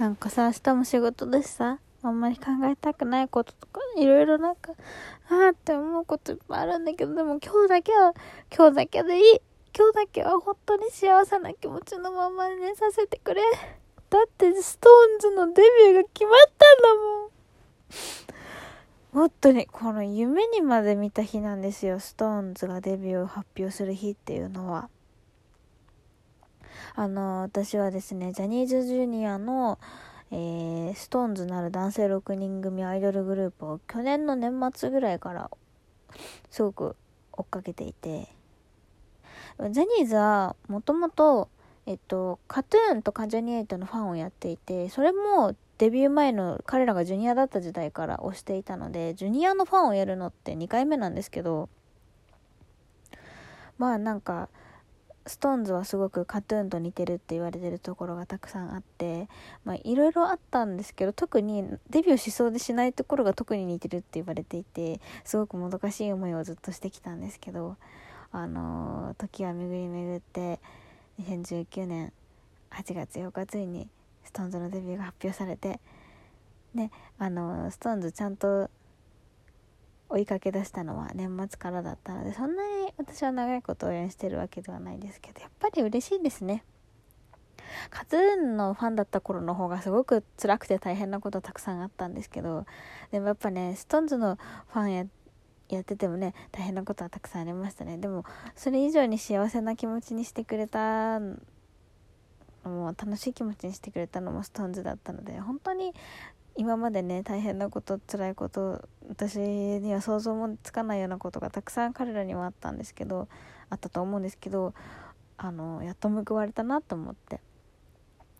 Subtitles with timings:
[0.00, 4.72] なんかさ、明日も仕事だしさ、あんまり考えたくないこととか、いろいろなんか、
[5.28, 8.14] あーって思うこといっぱいあるんだけど、でも今日だけは、
[8.50, 9.42] 今日だけでいい。
[9.76, 13.42] 今日だけは本当に幸せな気持ちのままに寝させてくれ。
[14.08, 17.30] だってストーンズのデビューが決まったんだもん。
[19.12, 24.88] 本当にこの夢にまで見た日なんですよストーンズがデビューを発表する日っていうのは
[26.94, 29.78] あの私はですねジャニーズジュニアの
[30.32, 35.50] えー、ストーンズなる男性6人組アイドルグループを去年の年末ぐらいから
[36.52, 36.94] すごく
[37.32, 38.28] 追っかけていて
[39.58, 41.48] ジャニーズはもともと
[41.86, 51.68] えっと、カトゥーンと関ジャニエイトのファンをやっていてそれもデビュー前の彼らがジュニアだった時代から推していたのでジュニアのファンをやるのって2回目なんですけど
[53.78, 54.50] まあなんか
[55.30, 59.28] ストーンズはすごくカトゥーンと似てるって言われてるところがたくさんあって
[59.64, 67.76] まあいろいろあったんですけど特にデビューしそうでしないところが特に似てるって言われていてすごくもどかしい思いをずっとしてきたんですけど
[68.32, 70.58] あのー、時は巡り巡って
[71.22, 72.12] 2019年
[72.72, 73.88] 8月8日ついに
[74.24, 75.78] SixTONES のデビューが発表されて
[76.74, 76.90] ね
[77.20, 78.68] あの SixTONES ちゃんと
[80.08, 86.64] 追いかけ出したのは年末からだったのでそんなに私は長いこと応援してるわけではないですけどやっぱり嬉しいですね。
[87.88, 92.66] カズーンのファンだった頃の方がすごく辛くて大変なことたくさんあったんですけど
[93.12, 95.04] でもやっぱね SixTONES のファンや
[95.68, 97.96] やっててもね大変なことはたくさんありましたね。
[97.96, 101.20] でもそれ以上に幸せな気持ちにしてくれた
[102.64, 105.94] もう楽しい気持ちにしてくれたのも SixTONES だったので本当に
[106.60, 113.28] 今までね大変なこと辛いこと私には想像もつかないようなことがたくさん彼らにはあったんですけど
[113.70, 114.74] あったと思うんですけど
[115.38, 117.40] あのやっと報われたなと思って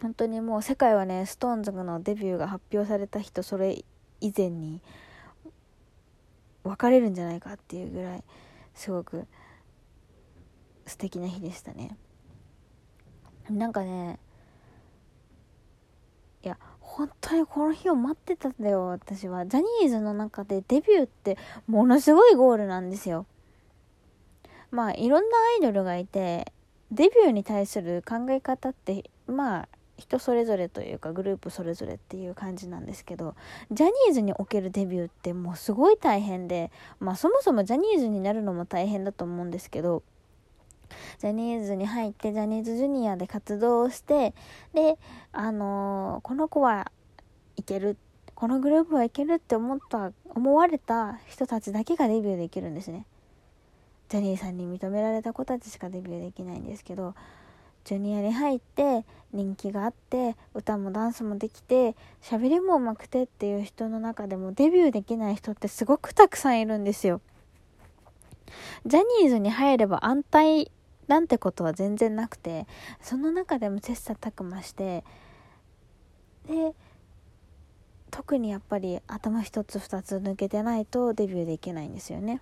[0.00, 3.84] 本当にもう世界はね SixTONES のデビューが発表された日とそれ
[4.20, 4.80] 以前に
[6.62, 8.22] 別れるんじゃないかっていうぐらい
[8.76, 9.26] すごく
[10.86, 11.96] 素敵な日でしたね。
[13.50, 14.20] なんかね
[16.44, 16.58] いや
[16.96, 19.46] 本当にこの日を待ってたんだよ私は。
[19.46, 23.26] ジャニーズの中でデビューってものすごいゴールなんですよ。
[24.70, 26.52] まあいろんなアイドルがいて
[26.92, 33.34] デビューに対する考え方ってまあ人それぞれというかグループそれぞれっていう感じなんですけど
[33.72, 40.04] ジャニーズにおけるデビューってもうすごい大変でまあそもそもジャニーズになるのも大変だと思うんですけど
[41.18, 44.34] ジャニーズに入ってジャニーズジュニアで活動をして
[44.74, 44.98] で
[45.32, 46.90] あのー、この子は
[47.56, 47.96] いける
[48.34, 53.06] このグループはいけるって思った思われた人たちだけがデビューできるんですね。
[54.08, 57.14] ジャニーさんに認められた子たちしかデビューできないんですけど
[57.84, 67.20] ジュニアに入って人気があって歌もダンスもできて喋りもうまくてっていう人の中でもデビューできない人ってすごくたくさんいるんですよ。
[68.86, 70.70] ジャニーズに入れば安泰
[71.06, 72.66] なんてことは全然なくて
[73.00, 75.04] その中でも切磋琢磨して
[76.48, 76.74] で
[78.10, 82.40] 特にやっぱり頭一つ二つ抜けてないとデビューできないんですよね。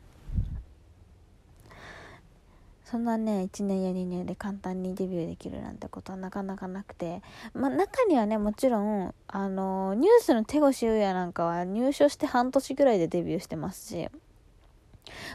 [2.84, 7.22] そんなね1年や2年で簡単にデビューできるなんてことはなかなかなくて
[7.54, 14.10] まあ中にはねもちろんあのニュースの手越優也なんかは入所して半年ぐらいでデビューしてますし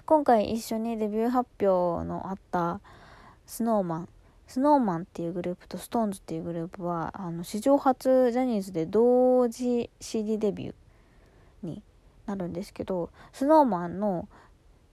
[0.06, 2.80] 今回一緒にデビュー発表のあった
[3.46, 4.10] スノーマン
[4.48, 10.74] スノーマンっていうグループとストーンズっていうグループはあの史上初ジャニーズで同時 CD デビュー
[11.64, 11.84] に
[12.26, 14.30] なるんですけどスノーマンの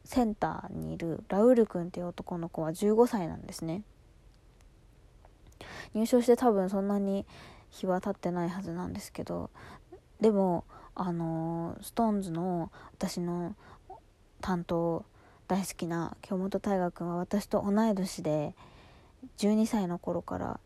[0.05, 3.83] センターにいるラウール君っていう男の子は15歳なんですね。
[5.95, 7.25] 入賞して多分そんなに
[7.71, 9.51] 日は経ってないはずなんですけど
[10.21, 10.65] でも
[10.95, 13.55] あのストーンズの私の
[14.45, 15.07] 担当
[15.49, 18.55] 大好きな京本大我君は私と同い年で
[19.39, 20.61] 12歳の頃から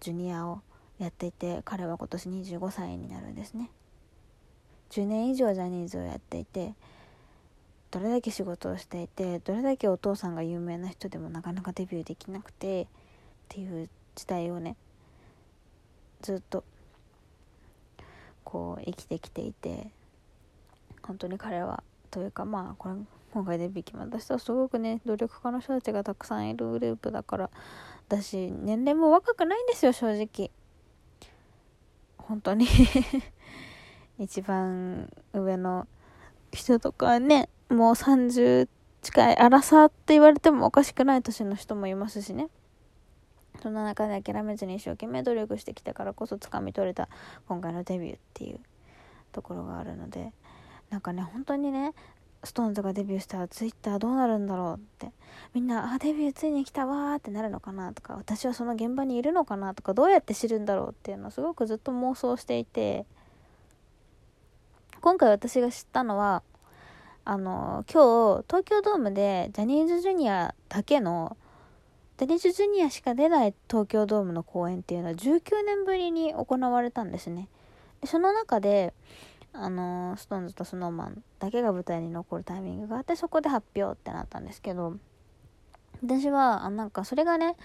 [0.00, 0.62] ジュニアを
[0.98, 3.70] やっていて彼は今年25歳になるんですね。
[4.90, 6.74] 10年以上ジャニーズをやっていて
[7.92, 12.86] どれだけ仕事をしていてどれだけお父さんが有名な人でもなかなかデビューできなくてっ
[13.48, 14.74] ていう時代をね
[16.20, 16.64] ずっと
[18.42, 19.86] こう生きてきていて
[21.00, 21.84] 本当に彼は
[22.14, 22.94] というかまあこれ
[23.32, 27.50] 今回デビュー決まった人はすごくね努力家の人たちがたくさんいるグループだから
[28.08, 30.52] だし年齢も若くないんですよ正直。
[32.18, 32.68] 本当に。
[34.20, 35.88] 一番上の
[36.52, 38.68] 人とかねもう30
[39.02, 42.48] 近い荒さって言われてもおかしくない年の人もいますしね。
[43.60, 47.08] そんな中で諦めずに一生懸命努力してきたからこそ掴み取れた
[47.48, 48.60] 今回のデビューっていう
[49.32, 50.32] ところがあるので。
[50.90, 51.92] なんかね本当にね
[52.42, 55.12] SixTONES がデビューしたら Twitter どうなるんだろうって。
[55.52, 63.06] みんなあデビューついに来たわーってなるのかなとか私はその現場にいるのかなとかどうやって知るんだろうっていうのをすごくずっと妄想していて。
[65.04, 66.42] 今回私が知ったのは
[67.26, 71.36] あの今日東京ドームでジャニーズジュニアだけの
[72.16, 77.48] ジャニーズジュニアしか出ない東京ドームの公演っていうのは19年ぶりに行われたんですね。
[78.00, 78.94] でその中で
[79.56, 84.96] あのストーンズとスノーマンだけが舞台に残るタイミングがあってそこで発表ってなったんですけど
[86.04, 87.56] 私はあなんかそれがね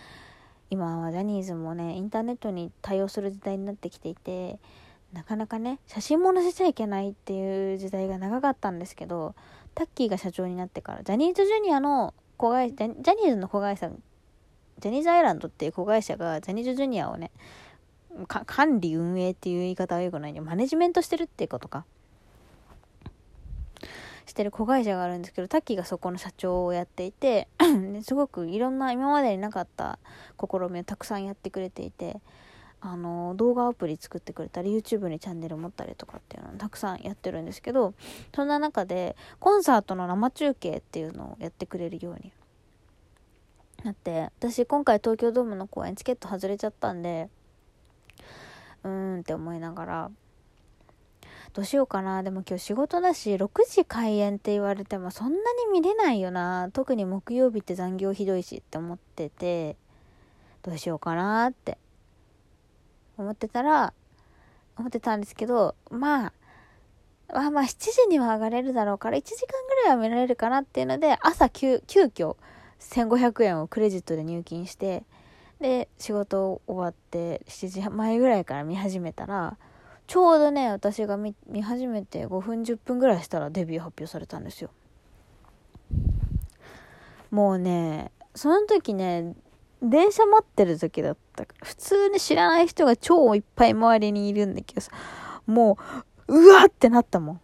[0.69, 4.59] 今はジャニーズもねインターネットに対応する時代になってきていて
[5.13, 9.33] なかなかね写真も載せちゃいけないっていう時代が長かったんですけど
[9.73, 13.89] タッキーが社長になってからジャニーズジュニアの子会ジャニーズの子会社
[14.79, 17.31] ジャニーズアイランドっていう子会社がジャニーズジュニアをね
[18.27, 21.85] 管理運営っていう言い方はよくないんでマネジメントしてるっていうことか。
[24.25, 27.47] してる子会社があるんですけどタッキーがそこの社長をやっていて
[28.03, 29.97] すごくいろんな今までになかった
[30.39, 32.21] 試みをたくさんやってくれていて
[32.81, 37.93] あの動画アプリ作ってくれたり YouTube にチャンネル持ったりとかっていうのをたくさんやってるんですけど
[38.33, 42.31] そんな中でコンサートの生中継っていうのをやってくれるように
[43.83, 47.29] なって私今回東京ドームの公演チケット外れちゃったんで
[48.83, 50.11] うーんって思いながら。
[51.53, 52.23] どうしようかな。
[52.23, 56.69] でも今日仕事だし6時開演って言われてもそんなに見れないよな。
[56.73, 59.75] 特に木曜日って残業ひどいしって思ってて。
[60.61, 61.77] どうしようかなって。
[63.17, 63.93] 思ってたら
[64.77, 66.33] 思ってたんですけどまあ
[67.33, 72.37] まあまあ7時には上がれるだろうから1時間ぐらいは見られるかなっていうので朝急急遽
[72.79, 75.03] 1500円をクレジットで入金して
[75.59, 79.57] で仕事終わって7時前ぐらいから見始めたら
[80.07, 84.71] ちょうどね私が見始めて5分10分ぐらいしたらデビュー発表されたんですよ。
[87.29, 89.35] もうねその時ね
[89.81, 91.45] 電車待ってる時だった。
[91.63, 94.91] 普通に知らない人が超いっぱい周りにいるんだけどさ
[95.45, 95.77] も
[96.27, 97.41] ううわってなったもん。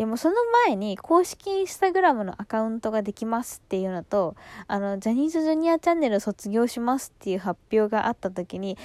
[0.00, 0.36] いやもうその
[0.66, 4.34] 前に公式インスタグラムのアカウントができますっていうのと、
[4.66, 8.76] あの、ジャニーズジュニアチャンネル卒業しますっていう発表があった時に、へー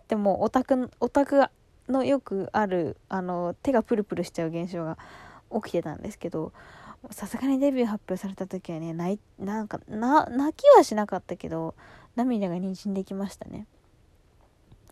[0.00, 1.44] ってもうオタク、オタク
[1.86, 4.96] のよくある、あの、手がプルプルしちゃう現象が
[5.52, 6.54] 起きてたんですけど、
[7.10, 11.74] さすがにデビュー発表された時はね、泣い、なんか、な、泣きはしなかったけど、
[12.16, 13.66] 涙がにじんできましたね。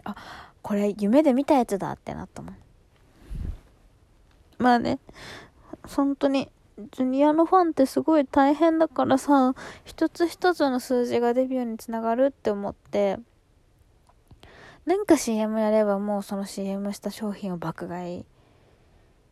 [0.05, 0.14] あ、
[0.60, 2.56] これ夢で見たやつだってなったもん。
[4.58, 4.99] まあね、
[5.82, 6.50] 本当に、
[6.93, 13.19] ジュニアのファンってすごい大変だからさ、一つ一つの数字がデビューにつながるって思って、
[14.87, 18.25] なんか CM やればもうその CM した商品を爆買い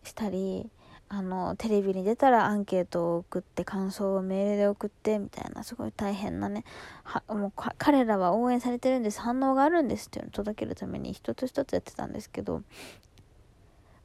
[0.03, 0.69] したり、
[1.09, 6.65] あの、テレビに出たらアンケートを送って感想をメールで送ってみたいなすごい大変なね、
[7.05, 12.63] は、もう彼らは応援されてるんです、反応があるんですっていうのを届けるために一つ一つやってたんですけど、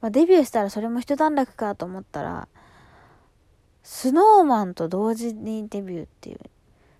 [0.02, 2.48] まあ、デビューしたらそれも一段落かと思ったら、
[3.84, 6.40] スノーマンと同時にデビューっていう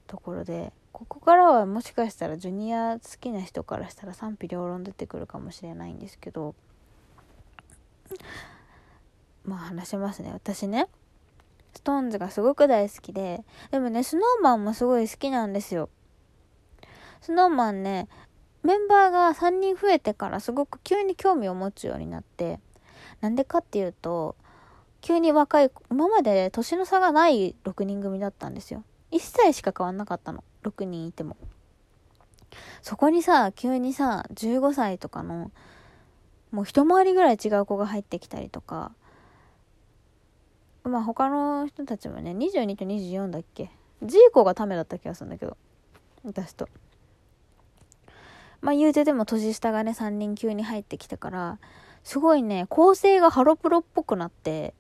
[0.08, 6.54] ところで、ここからはもしかしたらジュニア好きな人からしたら賛否両論出てくるかもしれないんですけど、
[9.46, 10.32] まあ話しますね。
[10.32, 10.88] 私ね、
[11.74, 15.90] ストーンズがすごく大好きで、でもね、スノーマンもすごい好きなんですよ。
[17.22, 18.08] スノーマンね、
[18.64, 22.60] メンバーが3人増えてからすごく急に興味を持つようになって、
[23.22, 24.36] なんでかっていうと、
[25.02, 28.84] 急に若い、今まで年の差がない6人組だったんですよ。
[29.12, 30.44] 1歳しか変わんなかったの。
[30.64, 31.38] 6人いても。
[32.82, 35.52] そこにさ、急にさ、15歳とかの、
[36.52, 38.92] もう一回りぐらい違う子が入ってきたりとか、
[40.84, 43.72] まあ他の人たちもね、22と24だっけ
[44.04, 45.58] ジーコがためだった気がするんだけど。
[46.24, 46.68] 私と。
[48.62, 51.60] まあ言うてでも年下がね、3人急に入ってきたから、
[52.04, 54.74] すごいね、構成がハロプロっぽくなって、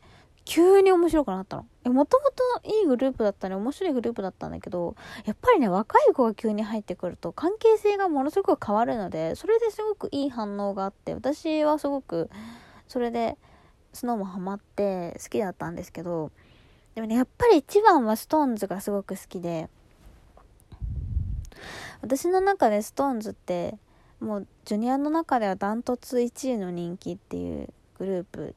[0.43, 1.67] 急に面白くなったの。
[1.85, 12.29] え、もともといいグループだったね、面白いグループだったんだけど、やっぱりね、若い子が急に入ってくると関係性がものすごく変わるので、それですごくいい反応があって、私はすごく、
[12.87, 13.37] それで、
[13.93, 16.31] スノーもハマって好きだったんですけど、
[16.95, 19.69] でもね、やっぱり一番はストーンズがすごく好きで、
[22.01, 23.77] 私の中でストーンズって、
[24.21, 28.53] もうジュニアの中ではダントツ1位の人気っていうグループっ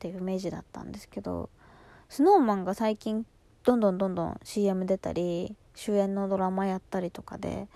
[0.00, 1.48] ていうイメージだったんですけど
[2.10, 3.24] スノーマン が最近
[3.62, 7.68] どんどんどんどん CM 出たり主演のドラマやったりとかで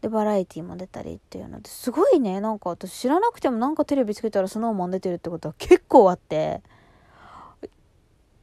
[0.00, 6.62] でバラエティーも出たりっていうのですごいねなんか私知らなくてもなんかテレビつけたらスノーマン出てるってことは結構あって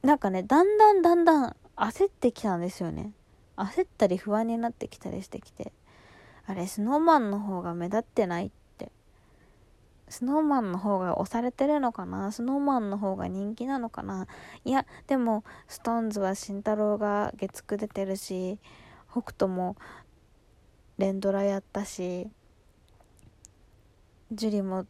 [0.02, 3.12] なんかねだんだんだんだん焦ってきたんですよね。
[3.56, 5.72] 焦ったり不安になってきたりしてきて。
[6.52, 8.92] あれスノーマンの方が目立ってないって。
[10.10, 12.30] スノーマンの方が押されてるのかな？
[12.30, 14.26] スノーマンの方が人気なのかな？
[14.66, 18.58] いやでもストーンズは慎太郎が月9出てるし
[19.10, 19.76] 北斗も
[20.98, 22.28] 連ドラやったし
[24.30, 24.84] 樹里も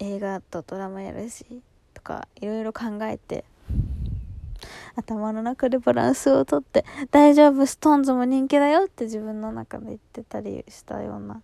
[0.00, 1.62] 映画とドラマやるし
[1.92, 3.44] とかいろいろ考えて
[4.96, 11.42] 頭の中でバランスをとって大丈夫ストーンズも人気だよって自分の中で言ってたりしたような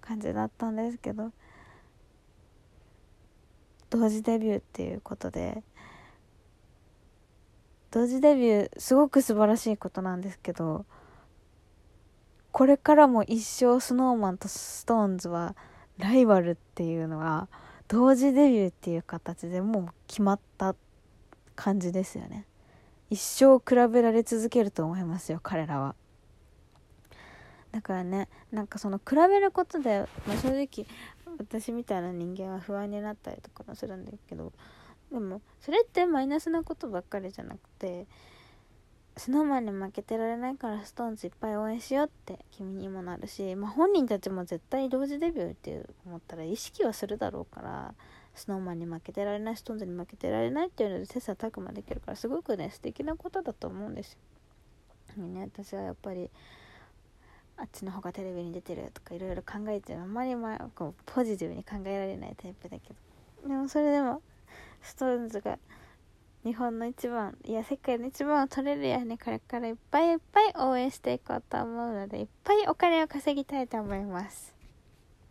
[0.00, 1.32] 感じだったんですけど
[3.90, 5.62] 同時デビューっていうことで
[7.90, 10.86] 同時デビューすごく素晴らしいことなんですけど
[12.52, 15.56] これからも一生 snowman と SixTONES は
[15.98, 17.48] ライバルっていうのは
[17.88, 20.74] 同時デビューっていう形でもう決まった
[21.54, 22.46] 感じですよね。
[23.12, 25.94] 一生比べられ続けると思いますよ彼らは。
[27.70, 30.86] だからねなんかその比べることで、まあ、正直
[31.38, 34.52] 私みたいな人間は不安になったりとかもするんだけど
[35.10, 38.06] でもそれってマイナスなことばっかりじゃなくて
[39.18, 47.94] スノーマンに負けてられないからストーンズいっぱい応援しようって君にもなるし、まあ、本人たちも絶対同時デビューって思ったら意識はするだろうから
[48.34, 54.18] スノーマンに負けてられないストーンズに負けてられないっていうので切磋琢磨できるからすごくね素敵なことだと思うんです
[55.16, 55.24] よ。
[55.24, 56.30] ね、私はやっぱり
[57.58, 63.48] あっちの方がテレビに出てるとかいろいろ考えてあんまりまあこうポジティブに考えられないタイプだけど。
[63.48, 64.22] でもそれでも
[64.80, 65.58] ストーンズが
[66.44, 74.51] 日本の一番いや世界の一番を取れるようにこれからいっぱいいっぱい応援していこうと思うのでいっぱいお金を稼ぎたいと思います。